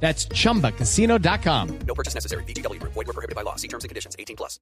That's 0.00 0.28
chumbacasino.com. 0.28 1.78
No 1.86 1.94
purchase 1.94 2.14
necessary. 2.14 2.44
BGW. 2.44 2.80
Void 2.82 3.06
were 3.06 3.12
prohibited 3.12 3.34
by 3.34 3.42
law. 3.42 3.56
See 3.56 3.68
terms 3.68 3.84
and 3.84 3.88
conditions. 3.88 4.14
18 4.18 4.36
plus. 4.36 4.60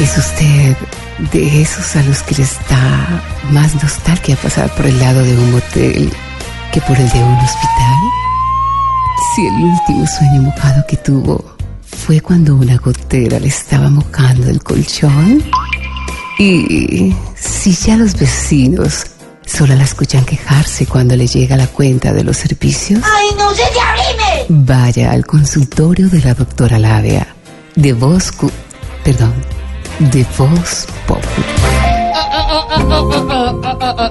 ¿Es 0.00 0.18
usted 0.18 0.76
de 1.32 1.62
esos 1.62 1.96
a 1.96 2.02
los 2.02 2.22
que 2.22 2.34
les 2.34 2.58
da 2.68 3.22
más 3.50 3.74
nostalgia 3.82 4.36
pasar 4.36 4.70
por 4.76 4.84
el 4.84 4.98
lado 5.00 5.22
de 5.22 5.32
un 5.32 5.52
motel 5.52 6.12
que 6.70 6.80
por 6.82 6.98
el 6.98 7.08
de 7.08 7.18
un 7.18 7.38
hospital? 7.38 7.96
Si 9.34 9.46
el 9.46 9.54
último 9.54 10.06
sueño 10.06 10.42
mojado 10.42 10.84
que 10.86 10.98
tuvo 10.98 11.56
fue 11.80 12.20
cuando 12.20 12.56
una 12.56 12.76
gotera 12.76 13.40
le 13.40 13.48
estaba 13.48 13.88
mojando 13.88 14.50
el 14.50 14.62
colchón. 14.62 15.42
Y 16.38 17.14
si 17.34 17.72
ya 17.72 17.96
los 17.96 18.14
vecinos 18.18 19.06
solo 19.46 19.74
la 19.74 19.84
escuchan 19.84 20.24
quejarse 20.24 20.86
cuando 20.86 21.16
le 21.16 21.26
llega 21.26 21.56
la 21.56 21.68
cuenta 21.68 22.12
de 22.12 22.24
los 22.24 22.36
servicios. 22.36 23.00
¡Ay, 23.02 23.28
no 23.38 23.54
sé 23.54 23.62
si 23.72 23.78
abrime! 23.78 24.46
Vaya 24.48 25.12
al 25.12 25.24
consultorio 25.24 26.08
de 26.08 26.20
la 26.20 26.34
doctora 26.34 26.78
Labia. 26.78 27.34
De 27.74 27.92
Voz... 27.92 28.32
Perdón. 29.04 29.32
De 29.98 30.26
Voz 30.36 30.86
Pop. 31.06 31.24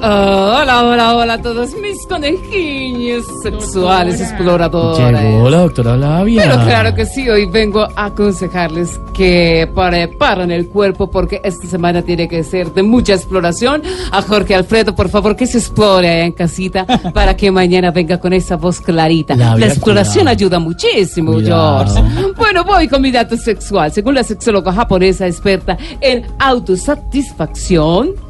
Hola, 0.02 0.84
hola, 0.86 1.16
hola 1.16 1.34
a 1.34 1.42
todos 1.42 1.73
mis 1.75 2.06
conejillos 2.08 3.25
sexuales 3.42 4.22
exploradores. 4.22 5.22
Llegó 5.22 5.50
la 5.50 5.58
doctora 5.59 5.97
Labia. 5.97 6.44
Pero 6.44 6.64
claro 6.66 6.94
que 6.95 7.06
sí, 7.06 7.28
hoy 7.30 7.45
vengo 7.45 7.88
a 7.95 8.06
aconsejarles 8.06 9.00
que 9.14 9.70
preparen 9.73 10.52
el 10.52 10.67
cuerpo 10.67 11.09
porque 11.09 11.42
esta 11.44 11.67
semana 11.67 12.02
tiene 12.02 12.28
que 12.28 12.44
ser 12.44 12.73
de 12.73 12.84
mucha 12.84 13.14
exploración. 13.14 13.81
A 14.12 14.22
Jorge 14.22 14.56
Alfredo, 14.56 14.94
por 14.95 15.09
favor, 15.09 15.36
que 15.36 15.47
se 15.47 15.58
explore 15.59 16.08
allá 16.09 16.25
en 16.25 16.31
casita 16.34 16.86
para 17.14 17.36
que 17.36 17.50
mañana 17.52 17.92
venga 17.92 18.19
con 18.19 18.34
esa 18.34 18.56
voz 18.58 18.81
clarita. 18.81 19.36
La 19.36 19.66
exploración 19.66 20.25
cuidado. 20.25 20.30
ayuda 20.30 20.59
muchísimo, 20.59 21.34
Cuidado. 21.34 21.86
George. 21.88 22.34
Bueno, 22.38 22.64
voy 22.64 22.88
con 22.88 23.02
mi 23.02 23.12
dato 23.12 23.38
sexual. 23.38 23.92
Según 23.92 24.16
la 24.16 24.23
sexóloga 24.23 24.73
japonesa 24.73 25.28
experta 25.28 25.78
en 26.02 26.25
autosatisfacción, 26.40 27.94
원 27.95 28.25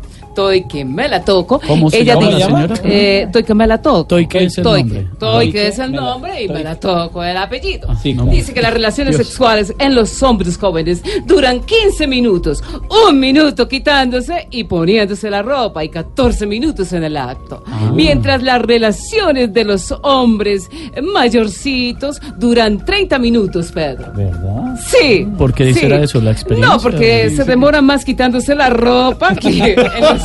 que 0.70 0.84
me 0.86 1.08
la 1.08 1.22
toco. 1.24 1.60
¿Cómo 1.66 1.90
se 1.90 2.04
llama 2.04 2.30
la 2.30 2.40
señora? 2.46 2.76
Eh, 2.84 3.28
Toy 3.32 3.44
que 3.44 3.54
me 3.54 3.68
la 3.68 3.82
toco. 3.82 4.06
Toy 4.06 4.28
que 4.28 4.44
es 4.46 4.58
el 4.58 4.64
nombre. 4.64 5.08
Que 5.20 5.52
que 5.52 5.68
es 5.68 5.80
el 5.80 5.92
nombre 5.92 6.44
y 6.44 6.48
Toy 6.48 6.58
me 6.58 6.64
la 6.64 6.74
que- 6.76 6.80
toco 6.82 7.24
el 7.24 7.38
apellido. 7.38 7.88
Dice 8.30 8.54
que 8.54 8.62
las 8.62 8.74
relaciones 8.74 9.16
Dios. 9.18 9.28
sexuales 9.28 9.74
en 9.80 9.96
los 9.96 10.22
hombres 10.24 10.58
jóvenes 10.58 11.02
duran 11.26 11.62
15 11.62 12.08
minutos, 12.08 12.64
un 13.08 13.20
minuto 13.20 13.68
quitándose 13.68 14.48
y 14.52 14.64
poniéndose 14.66 15.30
la 15.30 15.42
ropa 15.42 15.84
y 15.84 15.90
14 15.90 16.46
minutos 16.46 16.92
en 16.94 17.04
el 17.04 17.18
acto. 17.18 17.64
Ah. 17.68 17.92
Mientras 17.94 18.42
las 18.44 18.62
relaciones 18.62 19.54
de 19.54 19.64
los 19.64 19.94
hombres 20.04 20.70
mayorcitos 21.02 22.20
duran 22.38 22.84
30 22.86 23.18
minutos, 23.20 23.72
Pedro. 23.72 24.12
¿Verdad? 24.16 24.76
Sí. 24.88 25.28
¿Por 25.38 25.54
qué 25.54 25.74
sí. 25.74 25.80
será 25.82 26.02
eso? 26.04 26.22
¿La 26.22 26.32
experiencia? 26.32 26.76
No, 26.76 26.82
porque 26.82 27.30
se 27.30 27.44
demora 27.44 27.82
más 27.82 28.06
quitándose 28.06 28.56
la 28.56 28.70
ropa 28.70 29.36
que 29.36 29.74
en 29.74 30.02
los- 30.02 30.25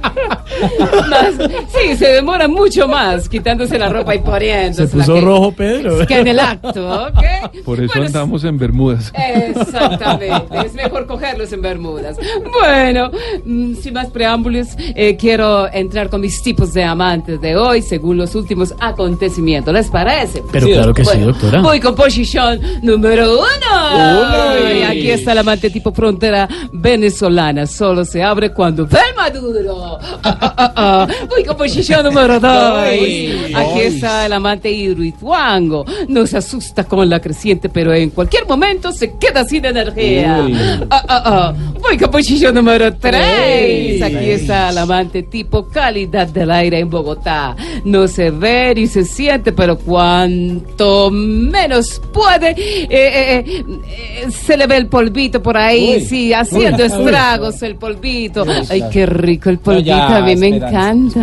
Más- 1.08 1.34
sí, 1.68 1.96
se 1.96 2.08
demora 2.08 2.48
mucho 2.48 2.86
más 2.88 3.28
quitándose 3.28 3.78
la 3.78 3.88
ropa 3.88 4.14
y 4.14 4.18
poniéndose 4.18 4.86
Se 4.86 4.96
puso 4.96 5.20
rojo, 5.20 5.52
Pedro. 5.52 6.06
Que 6.06 6.18
en 6.20 6.28
el 6.28 6.40
acto, 6.40 7.06
¿ok? 7.06 7.62
Por 7.64 7.80
eso 7.80 7.92
Bueno, 7.94 8.06
andamos 8.06 8.44
en 8.44 8.58
Bermudas. 8.58 9.12
Exactamente, 9.14 10.58
es 10.66 10.74
mejor 10.74 11.06
cogerlos 11.06 11.52
en 11.52 11.62
Bermudas. 11.62 12.16
Bueno, 12.60 13.10
mm, 13.44 13.74
sin 13.76 13.94
más 13.94 14.08
preámbulos, 14.10 14.68
eh, 14.94 15.16
quiero 15.16 15.72
entrar 15.72 16.08
con 16.08 16.20
mis 16.20 16.42
tipos 16.42 16.72
de 16.72 16.84
amantes 16.84 17.40
de 17.40 17.56
hoy 17.56 17.82
según 17.82 18.16
los 18.16 18.34
últimos 18.34 18.74
acontecimientos. 18.80 19.72
¿Les 19.72 19.88
parece? 19.88 20.42
Pero 20.52 20.66
claro 20.66 20.94
que 20.94 21.04
sí, 21.04 21.18
doctora. 21.18 21.60
Voy 21.62 21.80
con 21.80 21.94
posición 21.94 22.60
número 22.82 23.38
uno. 23.38 24.62
Uy. 24.64 24.78
Y 24.78 24.82
aquí 24.82 25.10
está 25.10 25.32
el 25.32 25.38
amante 25.38 25.70
tipo 25.70 25.92
frontera 25.92 26.48
venezolana. 26.72 27.66
Solo 27.66 28.04
se 28.04 28.22
abre 28.22 28.52
cuando 28.52 28.86
ve 28.86 28.98
el 29.10 29.16
maduro. 29.16 29.89
Ah. 30.02 31.06
Voy 31.28 31.44
con 31.44 31.56
posición 31.56 32.04
número 32.04 32.40
dos. 32.40 32.78
Ay. 32.78 33.52
Aquí 33.54 33.80
está 33.80 34.26
el 34.26 34.32
amante 34.32 34.70
hidroituango. 34.70 35.84
No 36.08 36.26
se 36.26 36.38
asusta 36.38 36.84
con 36.84 37.08
la 37.08 37.20
creciente, 37.20 37.68
pero 37.68 37.92
en 37.92 38.10
cualquier 38.10 38.46
momento 38.46 38.92
se 38.92 39.16
queda 39.18 39.44
sin 39.44 39.64
energía. 39.64 40.46
Ah, 40.90 41.04
ah, 41.08 41.22
ah. 41.24 41.54
Voy 41.80 41.98
con 41.98 42.10
posición 42.10 42.54
número 42.54 42.94
tres. 42.94 43.10
Tres. 43.10 44.02
Aquí 44.02 44.30
está 44.30 44.70
el 44.70 44.78
amante 44.78 45.22
tipo 45.24 45.66
calidad 45.68 46.28
del 46.28 46.50
aire 46.50 46.78
en 46.78 46.90
Bogotá. 46.90 47.56
No 47.84 48.06
se 48.08 48.30
ve 48.30 48.72
ni 48.74 48.86
se 48.86 49.04
siente, 49.04 49.52
pero 49.52 49.78
cuanto 49.78 51.10
menos 51.10 52.00
puede, 52.12 52.50
eh, 52.50 52.86
eh, 52.90 53.44
eh, 53.46 54.26
se 54.30 54.56
le 54.56 54.66
ve 54.66 54.76
el 54.76 54.86
polvito 54.86 55.42
por 55.42 55.56
ahí, 55.56 55.96
Uy. 55.96 56.00
sí, 56.00 56.32
haciendo 56.32 56.84
Uy. 56.84 56.90
estragos 56.90 57.62
el 57.62 57.76
polvito. 57.76 58.44
Ay, 58.68 58.84
qué 58.92 59.06
rico 59.06 59.50
el 59.50 59.58
polvito, 59.58 59.79
a 59.88 60.22
mí 60.22 60.36
me 60.36 60.48
encanta. 60.48 61.20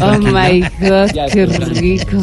Oh 0.00 0.18
my 0.18 0.60
God, 0.80 1.10
qué 1.32 1.46
rico. 1.46 2.18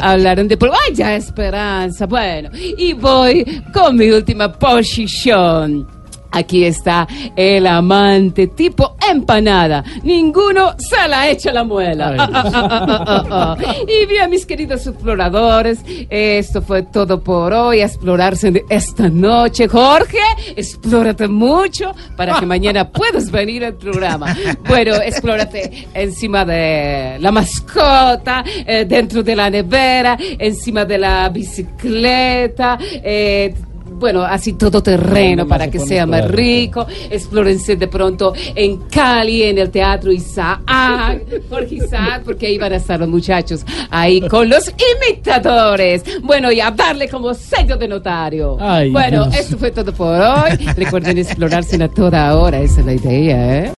Hablaron 0.00 0.48
de 0.48 0.56
polvo. 0.56 0.74
¡Ay, 0.86 0.94
ya, 0.94 1.14
Esperanza! 1.16 2.06
Bueno, 2.06 2.50
y 2.54 2.92
voy 2.92 3.62
con 3.72 3.96
mi 3.96 4.10
última 4.10 4.52
posición. 4.52 5.95
Aquí 6.32 6.64
está 6.64 7.06
el 7.34 7.66
amante 7.66 8.48
tipo 8.48 8.96
empanada. 9.10 9.82
Ninguno 10.02 10.74
se 10.78 11.08
la 11.08 11.28
echa 11.30 11.52
la 11.52 11.64
muela. 11.64 13.56
Y 13.88 14.06
bien, 14.06 14.30
mis 14.30 14.44
queridos 14.46 14.86
exploradores, 14.86 15.80
esto 16.10 16.60
fue 16.62 16.82
todo 16.82 17.20
por 17.22 17.52
hoy. 17.52 17.80
A 17.80 17.86
explorarse 17.86 18.50
de 18.50 18.64
esta 18.68 19.08
noche. 19.08 19.68
Jorge, 19.68 20.18
explórate 20.56 21.28
mucho 21.28 21.92
para 22.16 22.38
que 22.38 22.46
mañana 22.46 22.88
puedas 22.92 23.30
venir 23.30 23.64
al 23.64 23.74
programa. 23.74 24.36
Bueno, 24.68 24.94
explórate 24.96 25.88
encima 25.94 26.44
de 26.44 27.16
la 27.20 27.30
mascota, 27.32 28.44
eh, 28.66 28.84
dentro 28.86 29.22
de 29.22 29.36
la 29.36 29.48
nevera, 29.50 30.16
encima 30.38 30.84
de 30.84 30.98
la 30.98 31.28
bicicleta. 31.28 32.78
eh, 33.02 33.54
bueno, 33.98 34.22
así 34.22 34.54
todo 34.54 34.82
terreno 34.82 35.42
¿Dónde 35.42 35.44
más 35.44 35.58
para 35.58 35.70
que 35.70 35.78
sea 35.78 36.06
más 36.06 36.30
rico. 36.30 36.86
Explórense 37.10 37.76
de 37.76 37.88
pronto 37.88 38.32
en 38.54 38.76
Cali, 38.88 39.44
en 39.44 39.58
el 39.58 39.70
Teatro 39.70 40.12
Isaac, 40.12 40.60
Jorge 41.50 41.74
Isaac, 41.76 42.22
porque 42.24 42.46
ahí 42.46 42.58
van 42.58 42.72
a 42.72 42.76
estar 42.76 43.00
los 43.00 43.08
muchachos, 43.08 43.64
ahí 43.90 44.20
con 44.28 44.48
los 44.48 44.72
imitadores. 45.08 46.04
Bueno, 46.22 46.52
y 46.52 46.60
a 46.60 46.70
darle 46.70 47.08
como 47.08 47.34
sello 47.34 47.76
de 47.76 47.88
notario. 47.88 48.56
Ay, 48.60 48.90
bueno, 48.90 49.24
Dios. 49.24 49.38
esto 49.38 49.58
fue 49.58 49.70
todo 49.70 49.92
por 49.92 50.20
hoy. 50.20 50.56
Recuerden 50.76 51.18
explorarse 51.18 51.82
a 51.82 51.88
toda 51.88 52.36
hora, 52.36 52.60
esa 52.60 52.80
es 52.80 52.86
la 52.86 52.94
idea, 52.94 53.58
¿eh? 53.58 53.74